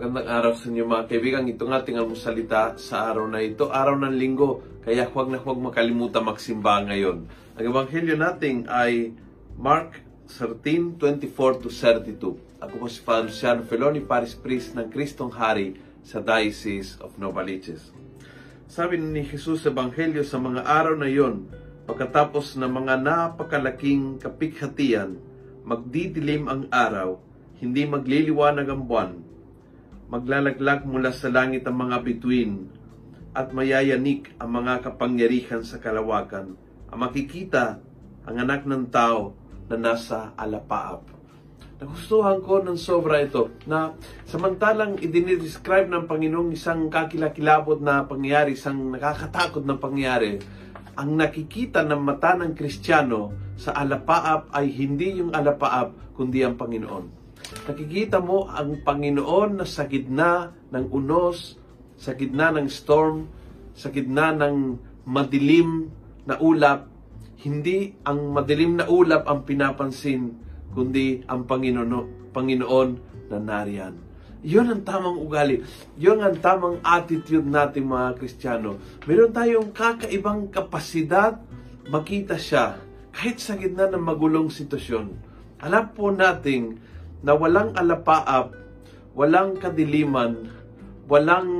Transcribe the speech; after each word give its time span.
Magandang 0.00 0.32
araw 0.32 0.52
sa 0.56 0.72
inyo 0.72 0.88
mga 0.88 1.12
kaibigan. 1.12 1.44
Ito 1.44 1.68
nga 1.68 1.84
ating 1.84 2.00
almusalita 2.00 2.72
sa 2.80 3.12
araw 3.12 3.28
na 3.28 3.44
ito, 3.44 3.68
araw 3.68 4.00
ng 4.00 4.16
linggo. 4.16 4.64
Kaya 4.80 5.04
huwag 5.04 5.28
na 5.28 5.36
huwag 5.36 5.60
makalimutan 5.60 6.24
magsimba 6.24 6.80
ngayon. 6.88 7.28
Ang 7.28 7.64
ebanghelyo 7.68 8.16
natin 8.16 8.64
ay 8.64 9.12
Mark 9.60 10.00
13:24 10.24 11.60
to 11.60 11.68
32. 11.68 12.16
Ako 12.64 12.80
po 12.80 12.88
si 12.88 13.04
Father 13.04 13.28
Luciano 13.28 13.60
Feloni, 13.60 14.00
Paris 14.00 14.32
Priest 14.32 14.72
ng 14.72 14.88
Kristong 14.88 15.36
Hari 15.36 15.76
sa 16.00 16.24
Diocese 16.24 16.96
of 17.04 17.20
Novaliches. 17.20 17.92
Sabi 18.72 18.96
ni 18.96 19.20
Jesus 19.20 19.68
sa 19.68 19.68
ebanghelyo 19.68 20.24
sa 20.24 20.40
mga 20.40 20.64
araw 20.64 20.96
na 20.96 21.12
iyon, 21.12 21.44
pagkatapos 21.84 22.56
ng 22.56 22.72
mga 22.72 23.04
napakalaking 23.04 24.16
kapighatian, 24.16 25.20
magdidilim 25.60 26.48
ang 26.48 26.72
araw, 26.72 27.20
hindi 27.60 27.84
magliliwanag 27.84 28.64
ang 28.64 28.88
buwan, 28.88 29.28
maglalaglag 30.10 30.82
mula 30.82 31.14
sa 31.14 31.30
langit 31.30 31.62
ang 31.70 31.78
mga 31.86 32.02
bituin 32.02 32.66
at 33.30 33.54
mayayanik 33.54 34.34
ang 34.42 34.58
mga 34.58 34.82
kapangyarihan 34.82 35.62
sa 35.62 35.78
kalawakan. 35.78 36.58
Ang 36.90 36.98
makikita 36.98 37.78
ang 38.26 38.36
anak 38.42 38.66
ng 38.66 38.90
tao 38.90 39.38
na 39.70 39.78
nasa 39.78 40.34
alapaap. 40.34 41.06
Nagustuhan 41.78 42.42
ko 42.42 42.60
ng 42.60 42.76
sobra 42.76 43.22
ito 43.22 43.54
na 43.64 43.94
samantalang 44.26 44.98
idinidescribe 44.98 45.88
ng 45.88 46.04
Panginoong 46.10 46.52
isang 46.52 46.90
kakilakilabot 46.90 47.78
na 47.80 48.04
pangyayari, 48.04 48.58
isang 48.58 48.90
nakakatakot 48.90 49.62
na 49.64 49.78
pangyayari, 49.78 50.42
ang 50.98 51.16
nakikita 51.16 51.86
ng 51.86 52.02
mata 52.02 52.36
ng 52.36 52.52
Kristiyano 52.52 53.32
sa 53.56 53.72
alapaap 53.78 54.52
ay 54.52 54.68
hindi 54.74 55.22
yung 55.22 55.32
alapaap, 55.32 56.18
kundi 56.18 56.44
ang 56.44 56.58
Panginoon. 56.58 57.19
Nakikita 57.50 58.22
mo 58.22 58.46
ang 58.46 58.78
Panginoon 58.86 59.58
na 59.58 59.66
sa 59.66 59.90
gitna 59.90 60.54
ng 60.70 60.86
unos, 60.94 61.58
sa 61.98 62.14
gitna 62.14 62.54
ng 62.54 62.70
storm, 62.70 63.26
sa 63.74 63.90
gitna 63.90 64.30
ng 64.30 64.78
madilim 65.02 65.90
na 66.30 66.38
ulap, 66.38 66.86
hindi 67.42 67.96
ang 68.06 68.30
madilim 68.30 68.78
na 68.78 68.86
ulap 68.86 69.26
ang 69.26 69.42
pinapansin, 69.42 70.36
kundi 70.70 71.26
ang 71.26 71.48
Panginoon, 71.48 72.30
Panginoon 72.30 72.90
na 73.32 73.38
nariyan. 73.42 73.94
Yun 74.40 74.72
ang 74.72 74.82
tamang 74.86 75.20
ugali. 75.20 75.60
Yun 76.00 76.24
ang 76.24 76.38
tamang 76.40 76.80
attitude 76.80 77.44
natin 77.44 77.90
mga 77.90 78.16
Kristiyano. 78.16 78.80
Meron 79.04 79.36
tayong 79.36 79.68
kakaibang 79.74 80.48
kapasidad 80.48 81.36
makita 81.92 82.40
siya 82.40 82.80
kahit 83.12 83.36
sa 83.42 83.58
gitna 83.58 83.90
ng 83.90 84.00
magulong 84.00 84.48
sitwasyon. 84.48 85.12
Alam 85.60 85.84
po 85.92 86.08
nating 86.08 86.80
na 87.20 87.36
walang 87.36 87.76
alapaap, 87.76 88.56
walang 89.12 89.56
kadiliman, 89.60 90.48
walang 91.06 91.50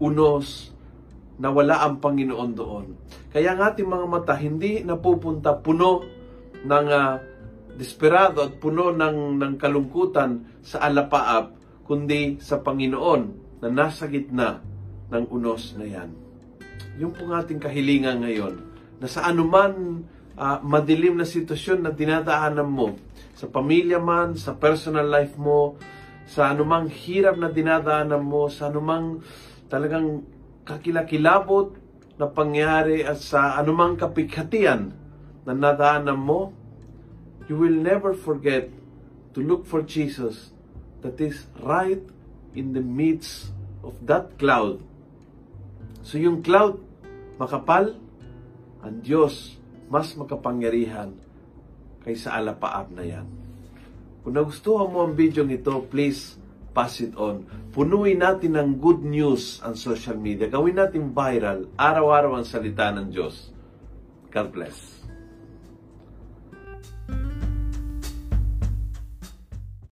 unos, 0.00 0.72
na 1.42 1.50
wala 1.50 1.82
ang 1.82 1.98
Panginoon 1.98 2.50
doon. 2.54 2.86
Kaya 3.32 3.56
ang 3.56 3.60
ating 3.72 3.88
mga 3.88 4.06
mata 4.06 4.34
hindi 4.36 4.84
napupunta 4.84 5.58
puno 5.58 6.04
ng 6.62 6.86
uh, 6.86 7.18
desperado 7.74 8.44
at 8.44 8.60
puno 8.60 8.92
ng, 8.92 9.40
ng 9.40 9.54
kalungkutan 9.58 10.60
sa 10.62 10.84
alapaap, 10.86 11.56
kundi 11.82 12.38
sa 12.38 12.60
Panginoon 12.62 13.22
na 13.64 13.68
nasa 13.72 14.06
gitna 14.06 14.62
ng 15.10 15.24
unos 15.32 15.74
na 15.74 15.86
yan. 15.88 16.10
Yung 17.00 17.10
pong 17.16 17.32
ating 17.34 17.58
kahilingan 17.58 18.22
ngayon, 18.22 18.54
na 19.02 19.10
sa 19.10 19.26
anuman 19.26 20.04
uh, 20.36 20.58
madilim 20.64 21.18
na 21.18 21.26
sitwasyon 21.28 21.84
na 21.84 21.90
dinadaanan 21.92 22.68
mo, 22.68 22.96
sa 23.36 23.48
pamilya 23.50 23.98
man, 23.98 24.38
sa 24.38 24.54
personal 24.54 25.08
life 25.08 25.34
mo, 25.36 25.76
sa 26.28 26.52
anumang 26.54 26.88
hirap 26.88 27.36
na 27.36 27.50
dinadaanan 27.50 28.22
mo, 28.22 28.46
sa 28.46 28.70
anumang 28.70 29.20
talagang 29.66 30.22
kakilakilabot 30.62 31.74
na 32.16 32.30
pangyari 32.30 33.02
at 33.02 33.18
sa 33.18 33.58
anumang 33.58 33.98
kapighatian 33.98 34.94
na 35.42 35.52
nadaanan 35.52 36.16
mo, 36.16 36.54
you 37.50 37.58
will 37.58 37.74
never 37.74 38.14
forget 38.14 38.70
to 39.34 39.42
look 39.42 39.66
for 39.66 39.82
Jesus 39.82 40.54
that 41.02 41.18
is 41.18 41.50
right 41.58 42.00
in 42.54 42.72
the 42.76 42.84
midst 42.84 43.50
of 43.82 43.98
that 44.06 44.38
cloud. 44.38 44.78
So 46.06 46.18
yung 46.18 46.46
cloud, 46.46 46.78
makapal, 47.40 47.98
ang 48.82 49.02
Diyos, 49.02 49.58
mas 49.92 50.16
makapangyarihan 50.16 51.12
kaysa 52.00 52.32
alapaap 52.32 52.88
na 52.96 53.04
yan. 53.04 53.28
Kung 54.24 54.32
nagustuhan 54.32 54.88
mo 54.88 55.04
ang 55.04 55.12
video 55.12 55.44
nito, 55.44 55.84
please 55.92 56.40
pass 56.72 57.04
it 57.04 57.12
on. 57.20 57.44
Punuin 57.76 58.24
natin 58.24 58.56
ng 58.56 58.80
good 58.80 59.04
news 59.04 59.60
ang 59.60 59.76
social 59.76 60.16
media. 60.16 60.48
Gawin 60.48 60.80
natin 60.80 61.12
viral. 61.12 61.68
Araw-araw 61.76 62.40
ang 62.40 62.46
salita 62.48 62.88
ng 62.88 63.12
Diyos. 63.12 63.52
God 64.32 64.48
bless. 64.48 65.01